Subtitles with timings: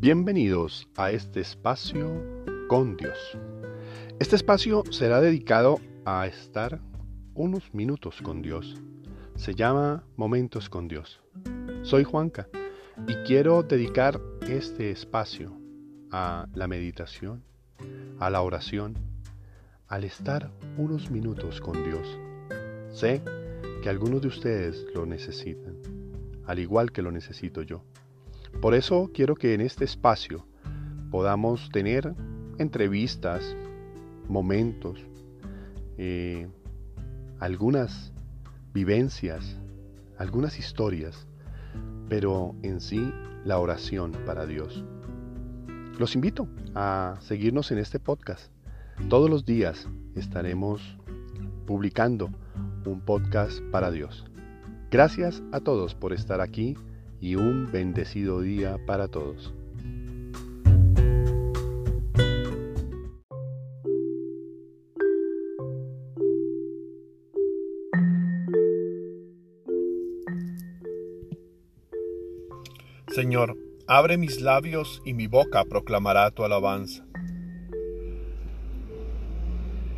[0.00, 2.22] Bienvenidos a este espacio
[2.68, 3.18] con Dios.
[4.20, 6.78] Este espacio será dedicado a estar
[7.34, 8.80] unos minutos con Dios.
[9.34, 11.20] Se llama Momentos con Dios.
[11.82, 12.46] Soy Juanca
[13.08, 15.58] y quiero dedicar este espacio
[16.12, 17.42] a la meditación,
[18.20, 18.94] a la oración,
[19.88, 22.06] al estar unos minutos con Dios.
[22.92, 23.20] Sé
[23.82, 25.76] que algunos de ustedes lo necesitan,
[26.46, 27.82] al igual que lo necesito yo.
[28.60, 30.44] Por eso quiero que en este espacio
[31.12, 32.14] podamos tener
[32.58, 33.56] entrevistas,
[34.28, 34.98] momentos,
[35.96, 36.48] eh,
[37.38, 38.12] algunas
[38.74, 39.56] vivencias,
[40.18, 41.28] algunas historias,
[42.08, 43.12] pero en sí
[43.44, 44.84] la oración para Dios.
[45.96, 48.50] Los invito a seguirnos en este podcast.
[49.08, 49.86] Todos los días
[50.16, 50.82] estaremos
[51.64, 52.28] publicando
[52.84, 54.24] un podcast para Dios.
[54.90, 56.76] Gracias a todos por estar aquí
[57.20, 59.54] y un bendecido día para todos.
[73.08, 73.56] Señor,
[73.88, 77.04] abre mis labios y mi boca proclamará tu alabanza.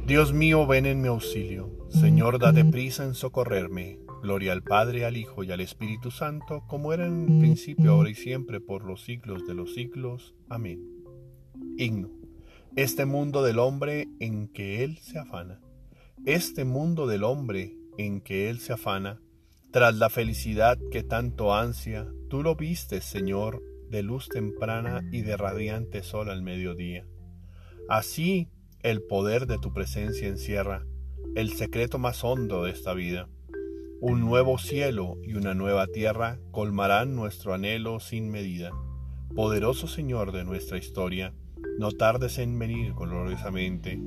[0.06, 1.70] Dios mío, ven en mi auxilio.
[1.90, 3.98] Señor, date prisa en socorrerme.
[4.22, 8.10] Gloria al Padre, al Hijo y al Espíritu Santo, como era en el principio, ahora
[8.10, 10.34] y siempre, por los siglos de los siglos.
[10.48, 10.84] Amén.
[11.78, 12.10] Himno.
[12.76, 15.60] Este mundo del hombre en que Él se afana.
[16.26, 19.20] Este mundo del hombre en que Él se afana,
[19.70, 25.36] tras la felicidad que tanto ansia, tú lo vistes, Señor, de luz temprana y de
[25.36, 27.06] radiante sol al mediodía.
[27.88, 28.48] Así
[28.82, 30.84] el poder de tu presencia encierra
[31.34, 33.28] el secreto más hondo de esta vida
[34.02, 38.70] un nuevo cielo y una nueva tierra colmarán nuestro anhelo sin medida.
[39.34, 41.34] Poderoso Señor de nuestra historia,
[41.78, 44.00] no tardes en venir gloriosamente.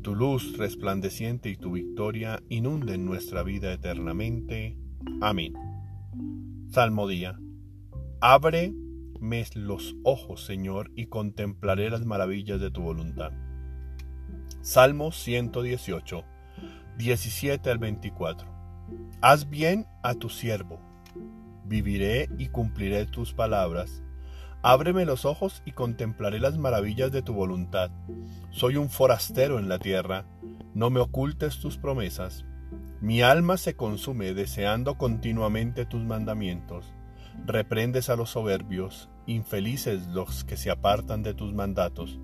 [0.00, 4.78] Tu luz resplandeciente y tu victoria inunden nuestra vida eternamente.
[5.20, 5.52] Amén.
[6.70, 7.38] Salmo día.
[8.22, 13.32] Ábreme los ojos, Señor, y contemplaré las maravillas de tu voluntad.
[14.62, 16.24] Salmo 118,
[16.96, 18.55] 17 al 24.
[19.20, 20.78] Haz bien a tu siervo.
[21.64, 24.02] Viviré y cumpliré tus palabras.
[24.62, 27.90] Ábreme los ojos y contemplaré las maravillas de tu voluntad.
[28.50, 30.26] Soy un forastero en la tierra,
[30.74, 32.44] no me ocultes tus promesas.
[33.00, 36.94] Mi alma se consume deseando continuamente tus mandamientos.
[37.46, 42.20] Reprendes a los soberbios, infelices los que se apartan de tus mandatos.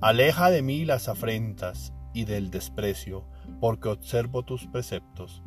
[0.00, 3.24] Aleja de mí las afrentas y del desprecio,
[3.60, 5.42] porque observo tus preceptos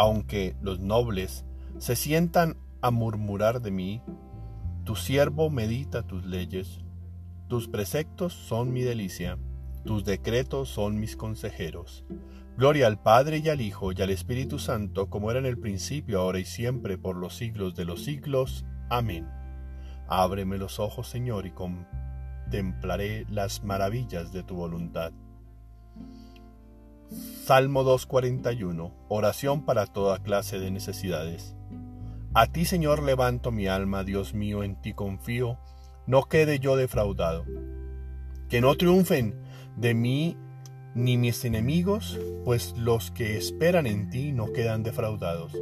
[0.00, 1.44] aunque los nobles
[1.76, 4.00] se sientan a murmurar de mí,
[4.84, 6.80] tu siervo medita tus leyes,
[7.48, 9.36] tus preceptos son mi delicia,
[9.84, 12.06] tus decretos son mis consejeros.
[12.56, 16.22] Gloria al Padre y al Hijo y al Espíritu Santo, como era en el principio,
[16.22, 18.64] ahora y siempre, por los siglos de los siglos.
[18.88, 19.28] Amén.
[20.08, 25.12] Ábreme los ojos, Señor, y contemplaré las maravillas de tu voluntad.
[27.10, 28.94] Salmo 241.
[29.08, 31.56] Oración para toda clase de necesidades.
[32.34, 35.58] A ti, Señor, levanto mi alma, Dios mío, en ti confío,
[36.06, 37.44] no quede yo defraudado.
[38.48, 39.34] Que no triunfen
[39.76, 40.36] de mí
[40.94, 45.52] ni mis enemigos, pues los que esperan en ti no quedan defraudados,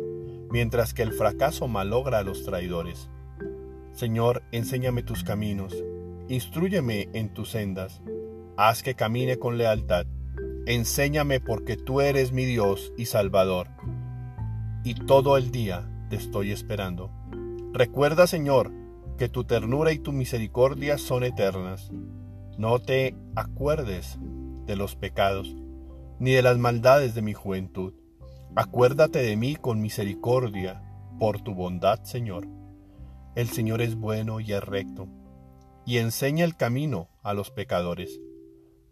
[0.50, 3.08] mientras que el fracaso malogra a los traidores.
[3.92, 5.74] Señor, enséñame tus caminos,
[6.28, 8.02] instruyeme en tus sendas,
[8.58, 10.06] haz que camine con lealtad
[10.68, 13.68] Enséñame porque tú eres mi Dios y Salvador,
[14.84, 17.10] y todo el día te estoy esperando.
[17.72, 18.70] Recuerda, Señor,
[19.16, 21.90] que tu ternura y tu misericordia son eternas.
[22.58, 24.18] No te acuerdes
[24.66, 25.56] de los pecados,
[26.18, 27.94] ni de las maldades de mi juventud.
[28.54, 30.82] Acuérdate de mí con misericordia,
[31.18, 32.46] por tu bondad, Señor.
[33.36, 35.08] El Señor es bueno y es recto,
[35.86, 38.20] y enseña el camino a los pecadores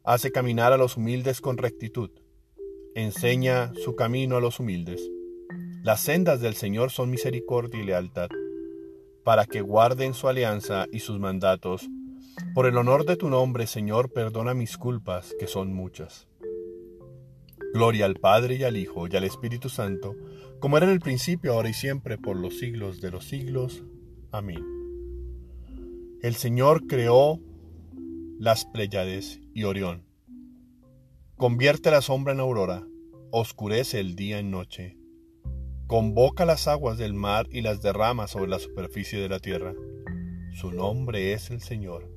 [0.07, 2.11] hace caminar a los humildes con rectitud,
[2.95, 5.03] enseña su camino a los humildes.
[5.83, 8.29] Las sendas del Señor son misericordia y lealtad,
[9.25, 11.89] para que guarden su alianza y sus mandatos.
[12.55, 16.29] Por el honor de tu nombre, Señor, perdona mis culpas, que son muchas.
[17.75, 20.15] Gloria al Padre y al Hijo y al Espíritu Santo,
[20.61, 23.83] como era en el principio, ahora y siempre, por los siglos de los siglos.
[24.31, 24.65] Amén.
[26.23, 27.41] El Señor creó
[28.39, 30.05] las Pléyades y Orión.
[31.37, 32.87] Convierte la sombra en aurora,
[33.31, 34.99] oscurece el día en noche.
[35.87, 39.75] Convoca las aguas del mar y las derrama sobre la superficie de la tierra.
[40.53, 42.11] Su nombre es el Señor.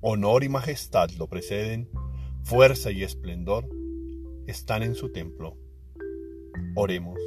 [0.00, 1.88] Honor y majestad lo preceden,
[2.42, 3.68] fuerza y esplendor
[4.48, 5.56] están en su templo.
[6.74, 7.18] Oremos.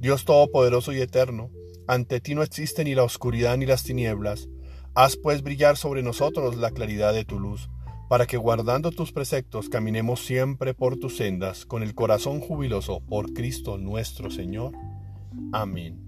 [0.00, 1.52] Dios Todopoderoso y Eterno,
[1.86, 4.48] ante ti no existe ni la oscuridad ni las tinieblas.
[4.94, 7.70] Haz pues brillar sobre nosotros la claridad de tu luz,
[8.08, 13.32] para que guardando tus preceptos caminemos siempre por tus sendas, con el corazón jubiloso por
[13.32, 14.72] Cristo nuestro Señor.
[15.52, 16.00] Amén.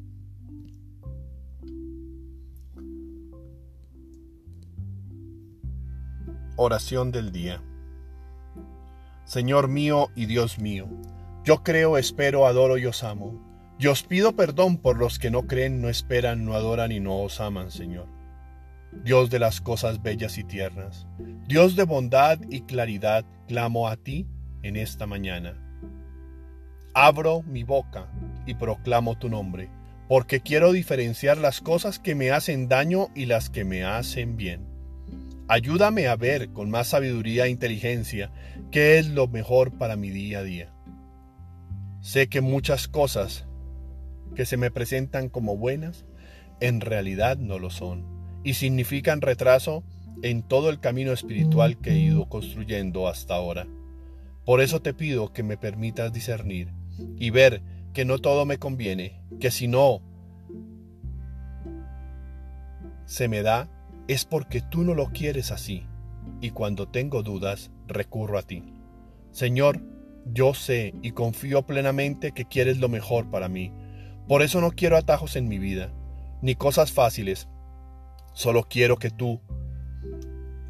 [6.56, 7.62] Oración del día.
[9.24, 10.88] Señor mío y Dios mío,
[11.44, 13.40] yo creo, espero, adoro y os amo.
[13.78, 17.20] Yo os pido perdón por los que no creen, no esperan, no adoran y no
[17.20, 18.21] os aman, Señor.
[19.04, 21.06] Dios de las cosas bellas y tiernas,
[21.48, 24.28] Dios de bondad y claridad, clamo a ti
[24.62, 25.58] en esta mañana.
[26.94, 28.12] Abro mi boca
[28.46, 29.70] y proclamo tu nombre,
[30.08, 34.68] porque quiero diferenciar las cosas que me hacen daño y las que me hacen bien.
[35.48, 38.30] Ayúdame a ver con más sabiduría e inteligencia
[38.70, 40.72] qué es lo mejor para mi día a día.
[42.00, 43.46] Sé que muchas cosas
[44.36, 46.04] que se me presentan como buenas,
[46.60, 49.84] en realidad no lo son, y significan retraso
[50.22, 53.66] en todo el camino espiritual que he ido construyendo hasta ahora.
[54.44, 56.72] Por eso te pido que me permitas discernir
[57.16, 57.62] y ver
[57.92, 60.02] que no todo me conviene, que si no
[63.04, 63.68] se me da,
[64.08, 65.86] es porque tú no lo quieres así,
[66.40, 68.64] y cuando tengo dudas, recurro a ti.
[69.30, 69.82] Señor,
[70.26, 73.72] yo sé y confío plenamente que quieres lo mejor para mí.
[74.28, 75.92] Por eso no quiero atajos en mi vida,
[76.40, 77.48] ni cosas fáciles.
[78.34, 79.40] Solo quiero que tú,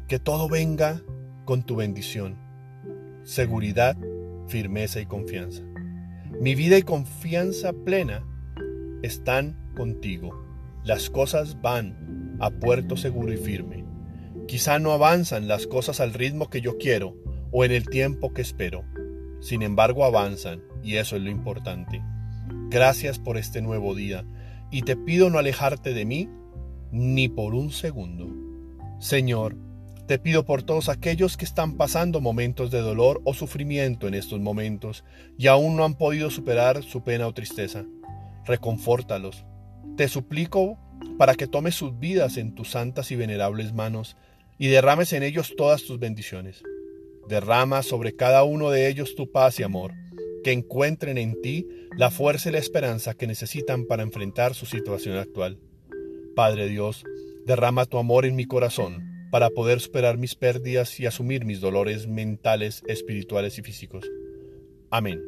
[0.09, 1.01] que todo venga
[1.45, 2.37] con tu bendición,
[3.23, 3.97] seguridad,
[4.47, 5.63] firmeza y confianza.
[6.41, 8.25] Mi vida y confianza plena
[9.01, 10.45] están contigo.
[10.83, 13.85] Las cosas van a puerto seguro y firme.
[14.45, 17.15] Quizá no avanzan las cosas al ritmo que yo quiero
[17.51, 18.83] o en el tiempo que espero.
[19.39, 22.03] Sin embargo avanzan y eso es lo importante.
[22.69, 24.25] Gracias por este nuevo día
[24.69, 26.29] y te pido no alejarte de mí
[26.93, 28.29] ni por un segundo.
[28.99, 29.57] Señor,
[30.07, 34.39] te pido por todos aquellos que están pasando momentos de dolor o sufrimiento en estos
[34.39, 35.03] momentos
[35.37, 37.83] y aún no han podido superar su pena o tristeza.
[38.45, 39.43] Reconfórtalos.
[39.97, 40.77] Te suplico
[41.17, 44.15] para que tomes sus vidas en tus santas y venerables manos
[44.59, 46.61] y derrames en ellos todas tus bendiciones.
[47.27, 49.93] Derrama sobre cada uno de ellos tu paz y amor,
[50.43, 51.67] que encuentren en ti
[51.97, 55.57] la fuerza y la esperanza que necesitan para enfrentar su situación actual.
[56.35, 57.03] Padre Dios,
[57.45, 62.07] derrama tu amor en mi corazón para poder superar mis pérdidas y asumir mis dolores
[62.07, 64.09] mentales, espirituales y físicos.
[64.91, 65.21] Amén.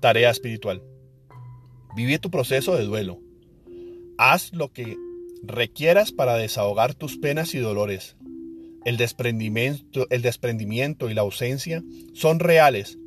[0.00, 0.82] Tarea espiritual.
[1.96, 3.20] Vive tu proceso de duelo
[4.22, 4.98] Haz lo que
[5.42, 8.18] requieras para desahogar tus penas y dolores.
[8.84, 11.82] El desprendimiento, el desprendimiento y la ausencia
[12.12, 12.98] son reales,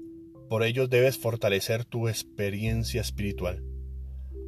[0.49, 3.63] por ello debes fortalecer tu experiencia espiritual,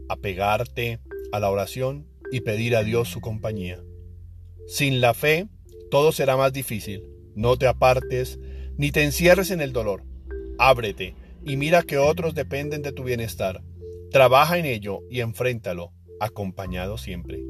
[0.09, 0.99] apegarte
[1.31, 3.81] a la oración y pedir a Dios su compañía.
[4.67, 5.47] Sin la fe,
[5.91, 7.03] todo será más difícil.
[7.35, 8.39] No te apartes
[8.77, 10.03] ni te encierres en el dolor.
[10.57, 13.63] Ábrete y mira que otros dependen de tu bienestar.
[14.11, 17.43] Trabaja en ello y enfréntalo acompañado siempre.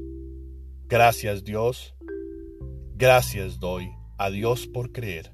[0.87, 1.95] Gracias Dios,
[2.95, 5.31] gracias doy a Dios por creer.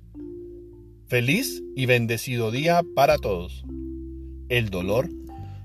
[1.07, 3.65] Feliz y bendecido día para todos.
[4.49, 5.09] El dolor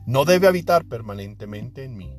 [0.07, 2.17] no debe habitar permanentemente en mí.